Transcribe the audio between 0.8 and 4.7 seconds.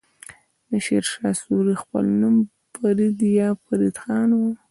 شير شاه سوری خپل نوم فريد يا فريد خان وه.